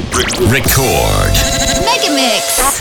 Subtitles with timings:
[0.00, 1.34] Record.
[1.84, 2.80] Mega Mix.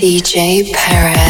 [0.00, 1.29] DJ Peretse.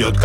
[0.00, 0.16] ждет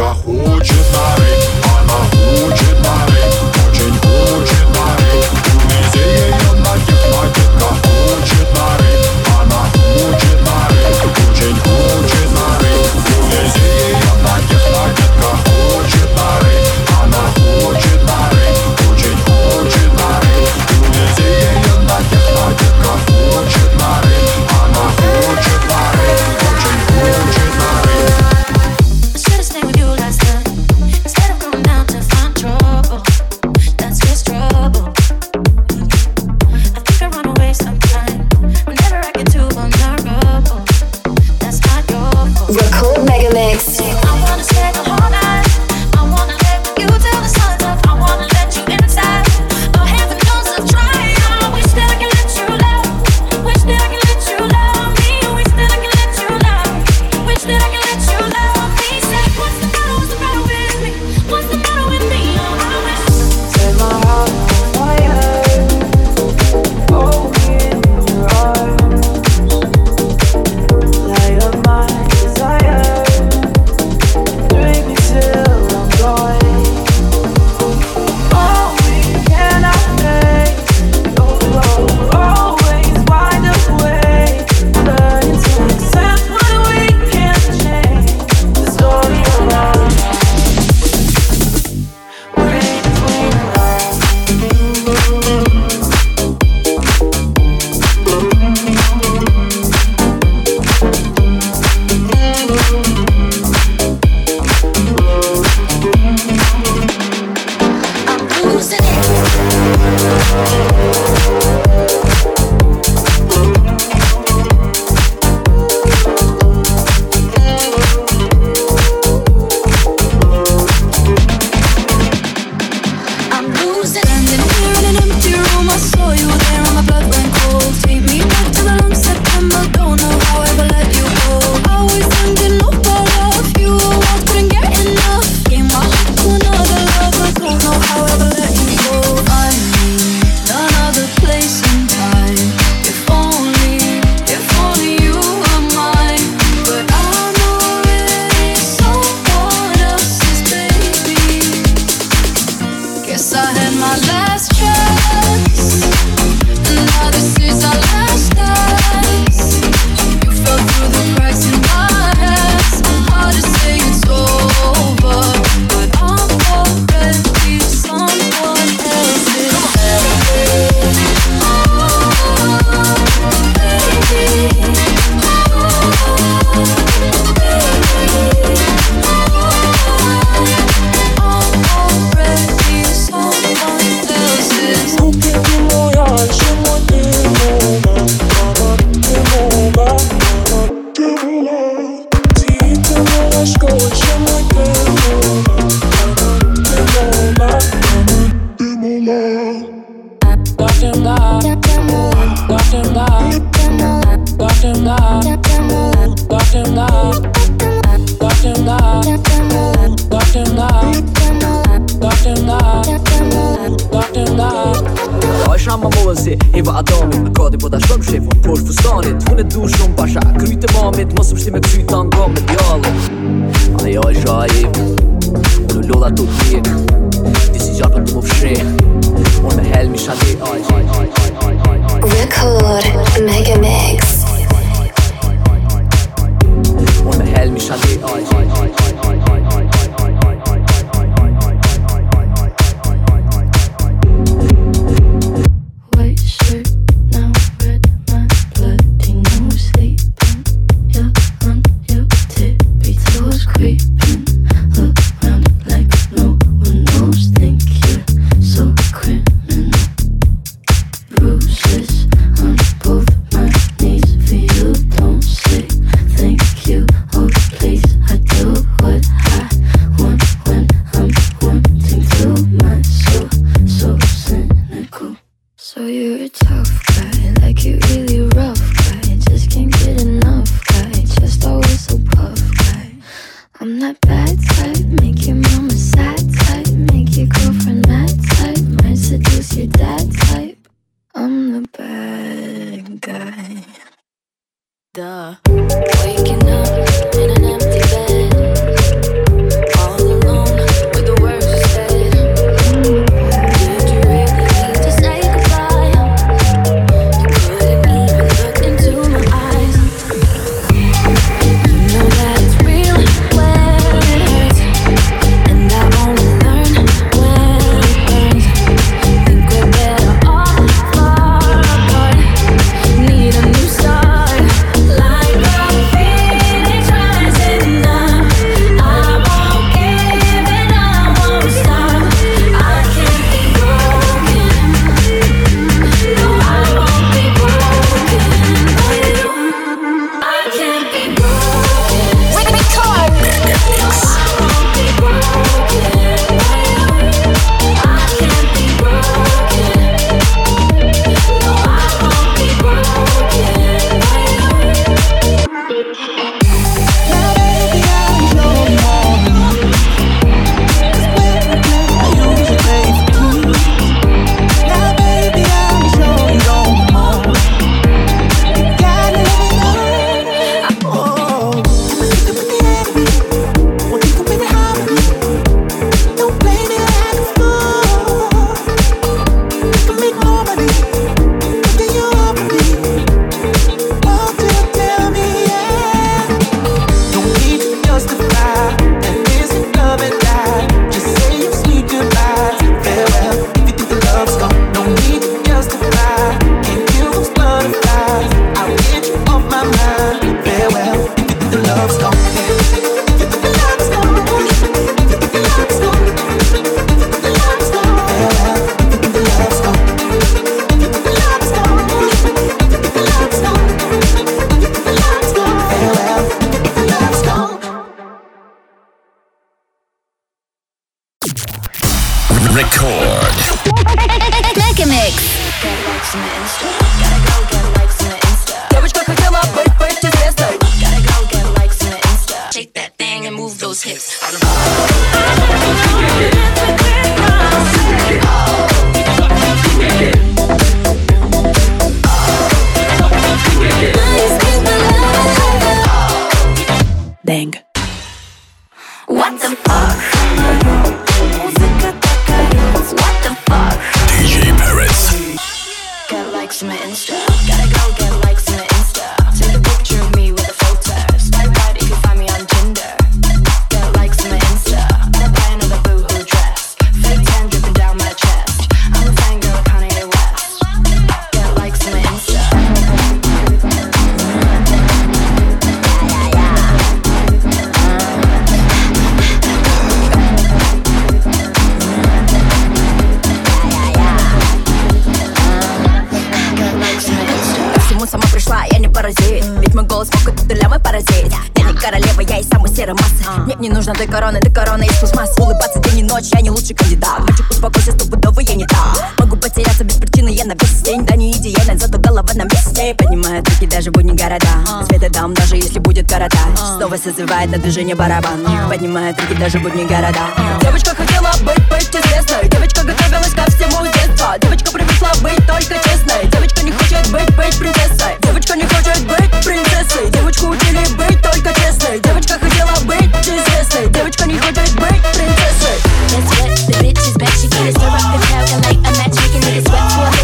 [506.05, 506.37] кружит города
[506.77, 508.45] Снова созывает на движение барабан.
[508.69, 510.19] Поднимает руки даже будни города.
[510.61, 514.35] Девочка хотела быть, быть известной Девочка готовилась ко всему детства.
[514.41, 516.27] Девочка привыкла быть только честной.
[516.31, 520.09] Девочка не хочет быть, быть принцессой Девочка не хочет быть принцессой.
[520.11, 521.99] Девочку учили быть только честной.
[521.99, 523.89] Девочка хотела быть известной.
[523.89, 525.75] Девочка не хочет быть принцессой.
[526.15, 527.75] That's what the bitch is she get it.
[527.75, 530.14] So rock the like a match, making niggas sweat for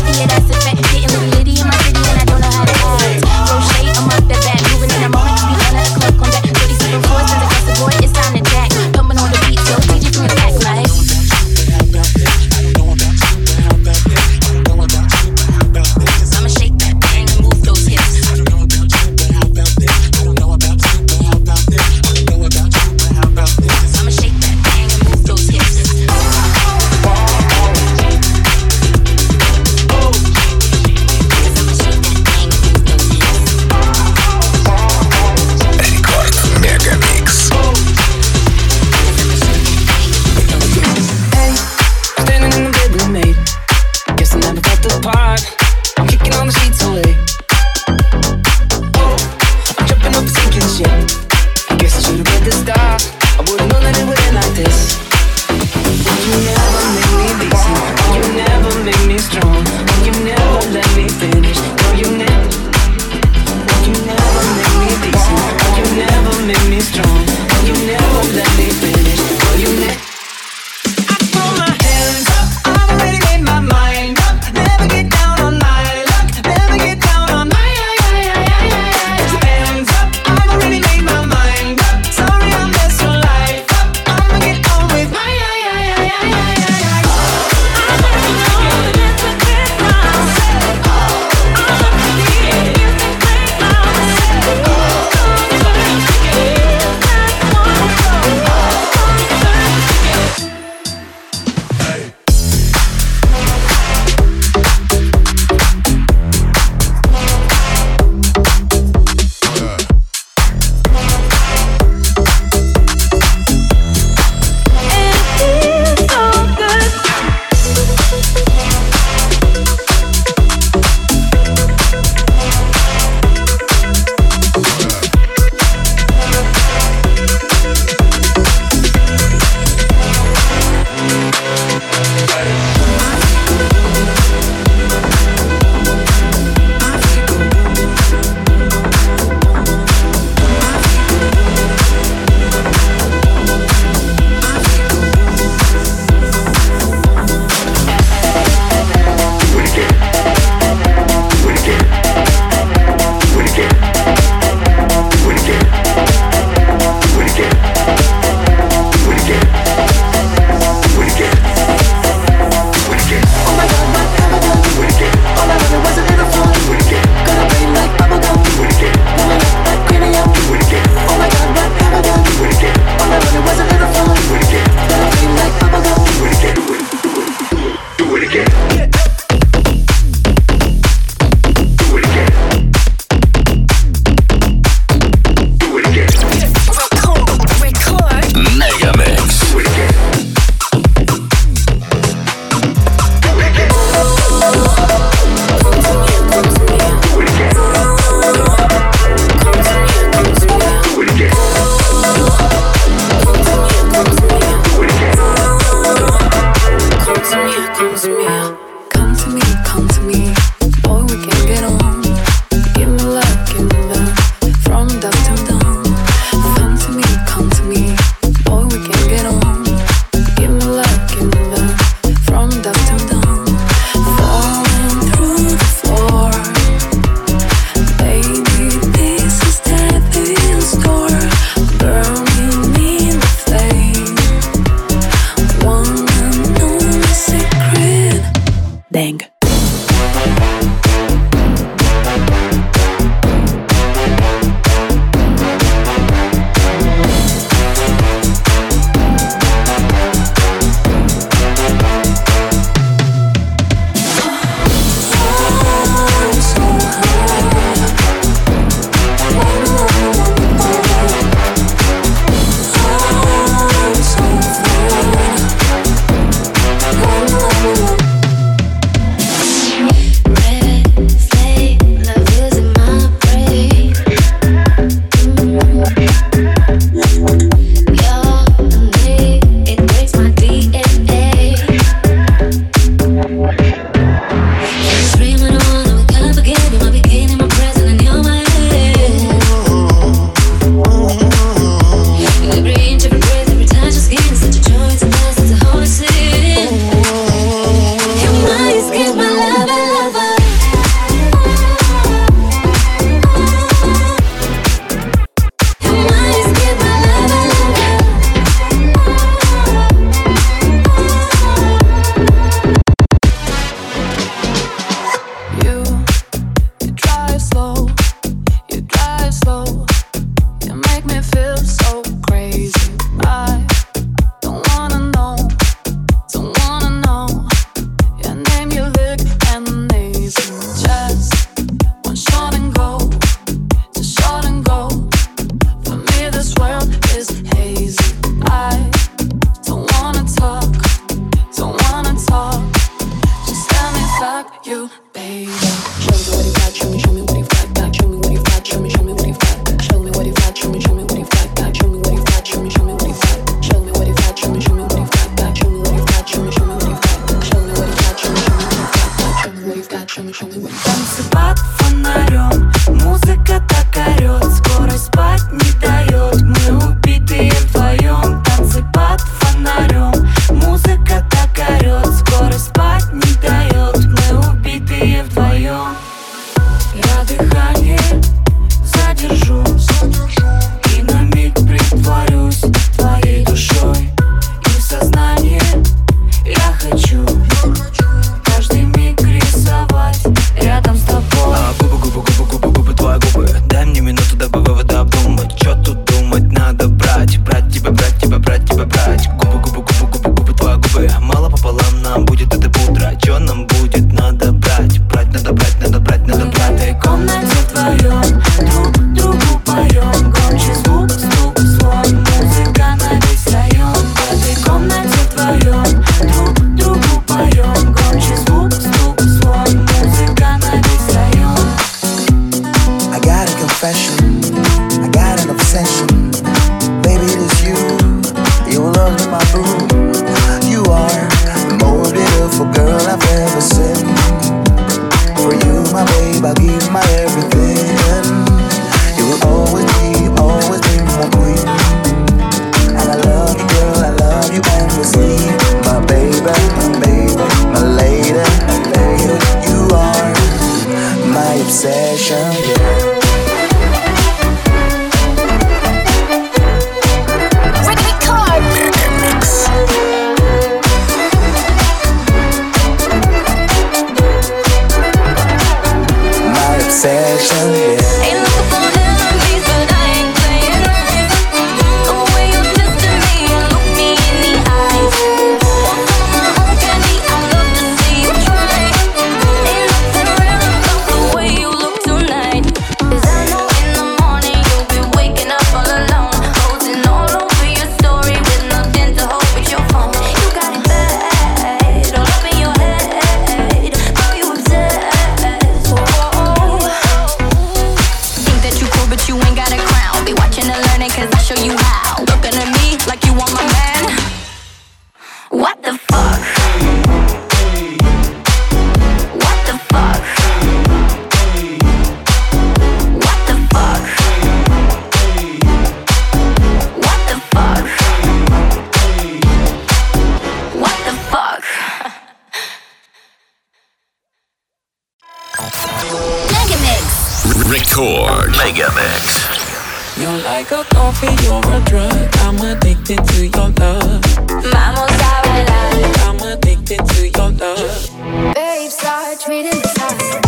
[528.64, 530.20] Mega Mix.
[530.20, 532.30] You're like a coffee, you're a drug.
[532.46, 534.22] I'm addicted to your love.
[534.70, 535.98] Vamos a bailar.
[536.28, 538.54] I'm addicted to your love.
[538.54, 540.42] Babe, start treating me time.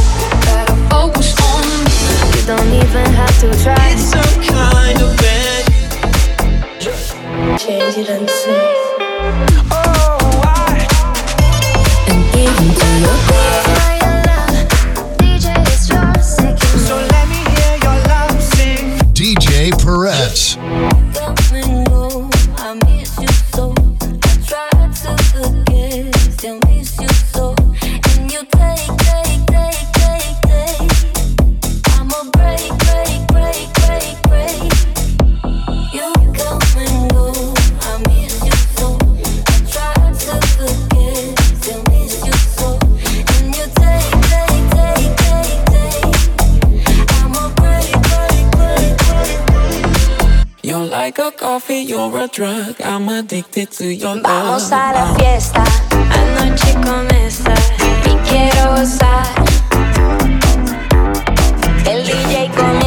[0.45, 1.79] Better focus on me.
[2.35, 3.89] You don't even have to try.
[3.89, 5.63] It's some kind of bad.
[7.59, 8.69] Change it and see.
[9.71, 10.85] Oh, I.
[12.09, 13.82] And give to your girl.
[51.53, 52.81] coffee, you're a drug.
[52.81, 54.23] I'm addicted to your love.
[54.23, 55.63] Vamos a la fiesta,
[56.09, 57.53] anoche comienza
[58.09, 59.27] y quiero gozar.
[61.85, 62.82] El DJ con.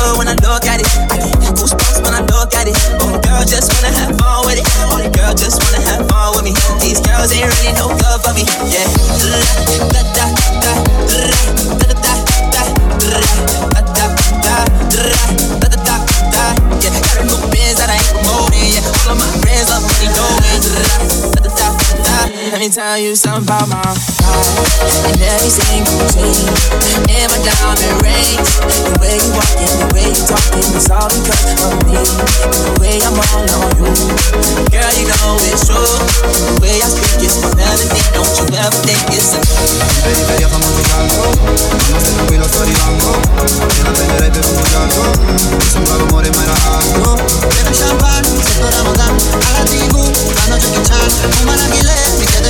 [0.00, 0.88] good when I look at it.
[1.12, 2.76] I get goosebumps when I look at it.
[3.00, 4.66] Oh, girl, just wanna have fun with it.
[4.88, 6.52] Oh, girl, just wanna have fun with me.
[6.80, 8.44] These girls ain't really no good for me.
[8.72, 9.09] Yeah.
[22.60, 24.20] Let me tell you something about my life.
[25.08, 26.44] And every single chain
[27.08, 28.36] in my diamond rings.
[28.84, 31.96] The way you walking, the way you talking, it's all because of me.
[31.96, 33.96] The way I'm all on you,
[34.68, 35.80] girl, you know it's true.
[35.80, 37.96] The way I speak is my melody.
[38.12, 39.40] Don't you ever think it's a
[52.20, 52.49] mi chiede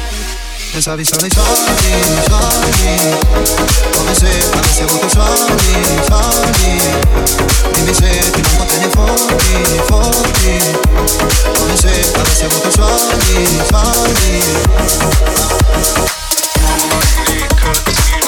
[0.71, 1.91] Pensavi solo ai soldi,
[2.29, 3.17] soldi
[3.97, 5.73] Come se avessi avuto soldi,
[6.07, 6.79] soldi
[7.73, 10.55] Dimmi se ti manco te ne fotti, fotti
[11.57, 14.59] Come se avessi avuto soldi, soldi
[17.31, 18.20] We